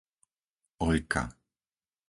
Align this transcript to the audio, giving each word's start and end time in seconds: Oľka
Oľka 0.85 1.23